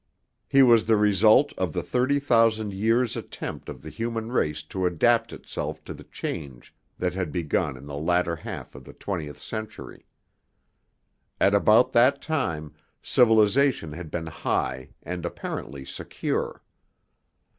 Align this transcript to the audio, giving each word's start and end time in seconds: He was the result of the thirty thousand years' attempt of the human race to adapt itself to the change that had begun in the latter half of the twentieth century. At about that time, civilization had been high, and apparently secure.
He 0.47 0.63
was 0.63 0.87
the 0.87 0.95
result 0.97 1.53
of 1.59 1.73
the 1.73 1.83
thirty 1.83 2.17
thousand 2.19 2.73
years' 2.73 3.15
attempt 3.15 3.69
of 3.69 3.83
the 3.83 3.91
human 3.91 4.31
race 4.31 4.63
to 4.63 4.87
adapt 4.87 5.31
itself 5.31 5.83
to 5.83 5.93
the 5.93 6.05
change 6.05 6.73
that 6.97 7.13
had 7.13 7.31
begun 7.31 7.77
in 7.77 7.85
the 7.85 7.93
latter 7.95 8.37
half 8.37 8.73
of 8.73 8.83
the 8.83 8.93
twentieth 8.93 9.39
century. 9.39 10.07
At 11.39 11.53
about 11.53 11.91
that 11.91 12.19
time, 12.19 12.73
civilization 13.03 13.91
had 13.93 14.09
been 14.09 14.25
high, 14.25 14.89
and 15.03 15.23
apparently 15.23 15.85
secure. 15.85 16.63